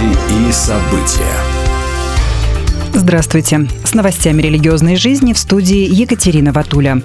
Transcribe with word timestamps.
Новости 0.00 0.48
и 0.48 0.52
события. 0.52 1.36
Здравствуйте. 2.94 3.68
С 3.84 3.94
новостями 3.94 4.40
религиозной 4.40 4.96
жизни 4.96 5.32
в 5.32 5.38
студии 5.38 5.88
Екатерина 5.92 6.52
Ватуля. 6.52 7.02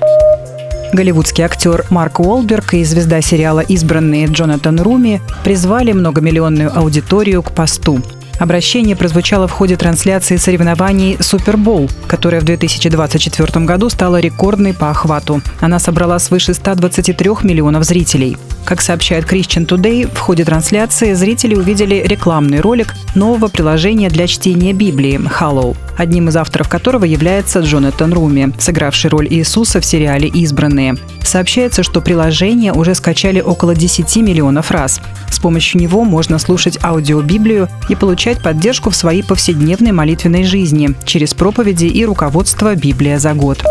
Голливудский 0.93 1.43
актер 1.43 1.85
Марк 1.89 2.19
Уолберг 2.19 2.73
и 2.73 2.83
звезда 2.83 3.21
сериала 3.21 3.59
«Избранные» 3.59 4.27
Джонатан 4.27 4.79
Руми 4.79 5.21
призвали 5.43 5.91
многомиллионную 5.91 6.71
аудиторию 6.77 7.43
к 7.43 7.51
посту. 7.51 8.01
Обращение 8.39 8.95
прозвучало 8.95 9.47
в 9.47 9.51
ходе 9.51 9.75
трансляции 9.75 10.37
соревнований 10.37 11.17
«Супербол», 11.19 11.89
которая 12.07 12.39
в 12.39 12.45
2024 12.45 13.65
году 13.65 13.89
стала 13.89 14.19
рекордной 14.19 14.73
по 14.73 14.89
охвату. 14.89 15.41
Она 15.59 15.79
собрала 15.79 16.19
свыше 16.19 16.53
123 16.53 17.29
миллионов 17.43 17.83
зрителей. 17.83 18.37
Как 18.65 18.81
сообщает 18.81 19.25
Christian 19.25 19.67
Today, 19.67 20.11
в 20.11 20.17
ходе 20.17 20.43
трансляции 20.43 21.13
зрители 21.13 21.53
увидели 21.53 22.03
рекламный 22.03 22.61
ролик 22.61 22.95
нового 23.13 23.47
приложения 23.47 24.09
для 24.09 24.25
чтения 24.25 24.73
Библии 24.73 25.19
«Hallow», 25.19 25.77
одним 25.95 26.29
из 26.29 26.35
авторов 26.35 26.67
которого 26.67 27.05
является 27.05 27.59
Джонатан 27.59 28.11
Руми, 28.11 28.51
сыгравший 28.57 29.11
роль 29.11 29.27
Иисуса 29.29 29.79
в 29.79 29.85
сериале 29.85 30.27
«Избранные». 30.29 30.95
Сообщается, 31.23 31.83
что 31.83 32.01
приложение 32.01 32.73
уже 32.73 32.95
скачали 32.95 33.39
около 33.39 33.75
10 33.75 34.15
миллионов 34.17 34.71
раз. 34.71 34.99
С 35.29 35.37
помощью 35.37 35.79
него 35.79 36.03
можно 36.03 36.39
слушать 36.39 36.79
аудиобиблию 36.83 37.69
и 37.87 37.95
получать 37.95 38.41
поддержку 38.41 38.89
в 38.89 38.95
своей 38.95 39.23
повседневной 39.23 39.91
молитвенной 39.91 40.43
жизни 40.43 40.95
через 41.05 41.35
проповеди 41.35 41.85
и 41.85 42.03
руководство 42.03 42.73
«Библия 42.73 43.19
за 43.19 43.33
год». 43.33 43.63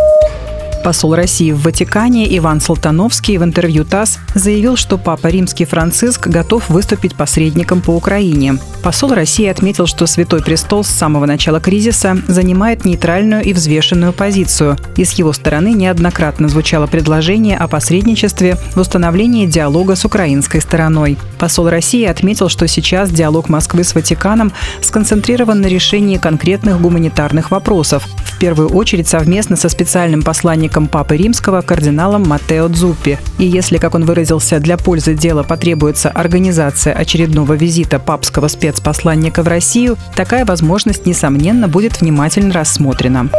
Посол 0.85 1.15
России 1.15 1.51
в 1.51 1.63
Ватикане 1.63 2.37
Иван 2.37 2.61
Салтановский 2.61 3.39
в 3.39 3.43
интервью 3.43 3.87
ТАСС 3.87 4.19
заявил, 4.35 4.77
что 4.77 4.99
Папа 4.99 5.29
Римский 5.29 5.65
Франциск 5.65 6.27
готов 6.27 6.69
выступить 6.69 7.15
посредником 7.15 7.81
по 7.81 7.93
Украине. 7.93 8.59
Посол 8.83 9.15
России 9.15 9.47
отметил, 9.47 9.87
что 9.87 10.07
Святой 10.07 10.43
Престол 10.43 10.85
с 10.85 10.89
самого 10.89 11.25
начала 11.25 11.59
кризиса 11.59 12.19
занимает 12.29 12.85
нейтральную 12.85 13.43
и 13.43 13.55
взвешенную 13.55 14.13
позицию, 14.13 14.77
и 14.99 15.07
с 15.07 15.13
его 15.13 15.33
стороны 15.33 15.73
неоднократно 15.73 16.51
звучало 16.51 16.87
предложение 16.87 17.57
о 17.57 17.67
посредничестве 17.67 18.59
в 18.75 18.79
установлении 18.79 19.47
диалога 19.47 19.97
с 19.97 20.05
украинской 20.05 20.61
стороной. 20.61 21.17
Посол 21.39 21.71
России 21.71 22.05
отметил, 22.05 22.51
что 22.51 22.69
сейчас 22.69 23.11
диалог 23.11 23.49
Москвы 23.49 23.85
с 23.85 23.95
Ватиканом 23.95 24.53
сконцентрирован 24.83 25.63
на 25.63 25.67
решении 25.67 26.19
конкретных 26.19 26.79
гуманитарных 26.79 27.51
вопросов, 27.51 28.07
в 28.23 28.39
первую 28.39 28.69
очередь 28.69 29.09
совместно 29.09 29.57
со 29.57 29.71
специальным 29.71 30.23
посланником 30.23 30.74
Папы 30.75 31.17
Римского 31.17 31.63
кардиналом 31.63 32.29
Матео 32.29 32.69
Дзуппи. 32.69 33.19
И 33.39 33.47
если, 33.47 33.79
как 33.79 33.95
он 33.95 34.05
выразился, 34.05 34.61
для 34.61 34.77
пользы 34.77 35.15
дела 35.15 35.43
потребуется 35.43 36.11
организация 36.11 36.93
очередного 36.93 37.55
визита 37.55 37.99
папского 37.99 38.49
спец 38.49 38.75
спецпосланника 38.75 39.43
в 39.43 39.49
Россию, 39.49 39.97
такая 40.15 40.45
возможность, 40.45 41.07
несомненно, 41.07 41.69
будет 41.69 42.01
внимательно 42.01 42.53
рассмотрена. 42.53 43.31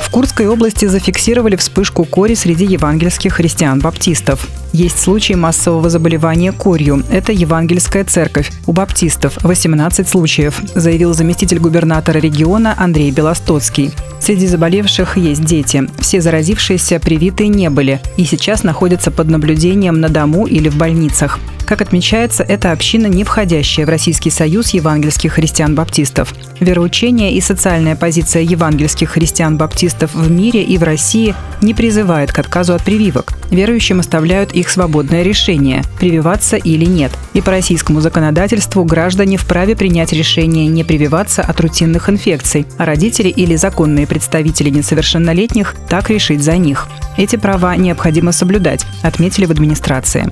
В 0.00 0.10
Курской 0.10 0.46
области 0.46 0.86
зафиксировали 0.86 1.56
вспышку 1.56 2.04
кори 2.04 2.34
среди 2.34 2.64
евангельских 2.64 3.34
христиан-баптистов. 3.34 4.48
Есть 4.72 5.00
случаи 5.00 5.32
массового 5.32 5.90
заболевания 5.90 6.52
корью. 6.52 7.02
Это 7.10 7.32
Евангельская 7.32 8.04
церковь. 8.04 8.52
У 8.66 8.72
баптистов 8.72 9.36
18 9.42 10.08
случаев, 10.08 10.60
заявил 10.74 11.14
заместитель 11.14 11.58
губернатора 11.58 12.18
региона 12.18 12.74
Андрей 12.78 13.10
Белостоцкий. 13.10 13.92
Среди 14.24 14.46
заболевших 14.46 15.18
есть 15.18 15.44
дети. 15.44 15.86
Все 15.98 16.22
заразившиеся 16.22 16.98
привитые 16.98 17.48
не 17.48 17.68
были 17.68 18.00
и 18.16 18.24
сейчас 18.24 18.62
находятся 18.62 19.10
под 19.10 19.28
наблюдением 19.28 20.00
на 20.00 20.08
дому 20.08 20.46
или 20.46 20.70
в 20.70 20.78
больницах. 20.78 21.38
Как 21.66 21.80
отмечается, 21.80 22.42
это 22.42 22.72
община, 22.72 23.06
не 23.06 23.24
входящая 23.24 23.86
в 23.86 23.88
Российский 23.88 24.30
союз 24.30 24.70
евангельских 24.70 25.34
христиан-баптистов. 25.34 26.34
Вероучение 26.60 27.32
и 27.32 27.40
социальная 27.40 27.96
позиция 27.96 28.42
евангельских 28.42 29.10
христиан-баптистов 29.10 30.14
в 30.14 30.30
мире 30.30 30.62
и 30.62 30.76
в 30.76 30.82
России 30.82 31.34
не 31.62 31.72
призывает 31.72 32.32
к 32.32 32.38
отказу 32.38 32.74
от 32.74 32.84
прививок. 32.84 33.32
Верующим 33.50 34.00
оставляют 34.00 34.52
их 34.52 34.68
свободное 34.68 35.22
решение– 35.22 35.82
прививаться 35.98 36.56
или 36.56 36.84
нет. 36.84 37.12
И 37.32 37.40
по 37.40 37.50
российскому 37.50 38.00
законодательству 38.00 38.84
граждане 38.84 39.38
вправе 39.38 39.74
принять 39.74 40.12
решение 40.12 40.66
не 40.66 40.84
прививаться 40.84 41.42
от 41.42 41.60
рутинных 41.60 42.10
инфекций, 42.10 42.66
а 42.76 42.84
родители 42.84 43.28
или 43.28 43.56
законные 43.56 44.06
представители 44.06 44.70
несовершеннолетних 44.70 45.74
так 45.88 46.10
решить 46.10 46.42
за 46.42 46.56
них. 46.56 46.88
Эти 47.16 47.36
права 47.36 47.76
необходимо 47.76 48.32
соблюдать, 48.32 48.84
отметили 49.02 49.46
в 49.46 49.50
администрации. 49.50 50.30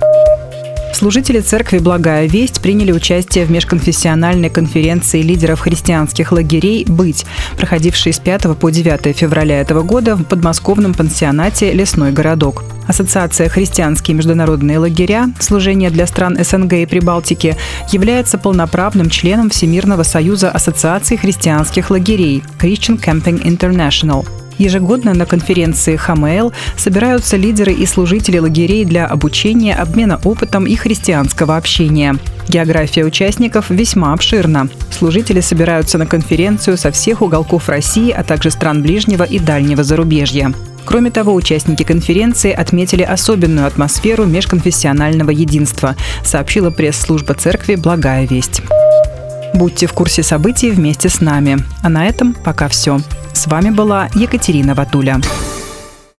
Служители 1.02 1.40
церкви 1.40 1.78
«Благая 1.78 2.28
весть» 2.28 2.60
приняли 2.60 2.92
участие 2.92 3.44
в 3.44 3.50
межконфессиональной 3.50 4.50
конференции 4.50 5.20
лидеров 5.20 5.58
христианских 5.58 6.30
лагерей 6.30 6.84
«Быть», 6.84 7.26
проходившей 7.56 8.12
с 8.12 8.20
5 8.20 8.56
по 8.56 8.70
9 8.70 9.16
февраля 9.16 9.60
этого 9.60 9.82
года 9.82 10.14
в 10.14 10.22
подмосковном 10.22 10.94
пансионате 10.94 11.72
«Лесной 11.72 12.12
городок». 12.12 12.62
Ассоциация 12.86 13.48
«Христианские 13.48 14.16
международные 14.16 14.78
лагеря. 14.78 15.28
Служение 15.40 15.90
для 15.90 16.06
стран 16.06 16.38
СНГ 16.38 16.74
и 16.74 16.86
Прибалтики» 16.86 17.56
является 17.90 18.38
полноправным 18.38 19.10
членом 19.10 19.50
Всемирного 19.50 20.04
союза 20.04 20.52
ассоциаций 20.52 21.16
христианских 21.16 21.90
лагерей 21.90 22.44
Christian 22.60 22.96
Camping 23.04 23.42
International. 23.42 24.24
Ежегодно 24.62 25.12
на 25.12 25.27
конференции 25.27 25.97
ХАМЭЛ 25.97 26.53
собираются 26.77 27.37
лидеры 27.37 27.73
и 27.73 27.84
служители 27.84 28.39
лагерей 28.39 28.84
для 28.84 29.06
обучения, 29.06 29.75
обмена 29.75 30.21
опытом 30.23 30.67
и 30.67 30.77
христианского 30.77 31.56
общения. 31.56 32.15
География 32.47 33.05
участников 33.05 33.71
весьма 33.71 34.12
обширна. 34.12 34.69
Служители 34.97 35.41
собираются 35.41 35.99
на 35.99 36.06
конференцию 36.06 36.78
со 36.78 36.93
всех 36.93 37.23
уголков 37.23 37.69
России, 37.69 38.12
а 38.12 38.23
также 38.23 38.53
стран 38.53 38.83
ближнего 38.83 39.25
и 39.25 39.41
дальнего 39.41 39.83
зарубежья. 39.83 40.53
Кроме 40.84 41.11
того, 41.11 41.34
участники 41.34 41.83
конференции 41.83 42.53
отметили 42.53 43.03
особенную 43.03 43.67
атмосферу 43.67 44.27
межконфессионального 44.27 45.31
единства, 45.31 45.97
сообщила 46.25 46.71
пресс-служба 46.71 47.34
церкви 47.34 47.75
«Благая 47.75 48.29
весть». 48.29 48.62
Будьте 49.55 49.89
в 49.89 49.93
курсе 49.93 50.23
событий 50.23 50.71
вместе 50.71 51.09
с 51.09 51.21
нами. 51.21 51.59
А 51.83 51.89
на 51.89 52.06
этом 52.06 52.33
пока 52.33 52.69
все. 52.69 53.00
С 53.42 53.48
вами 53.48 53.70
была 53.70 54.08
Екатерина 54.14 54.72
Ватуля. 54.72 55.20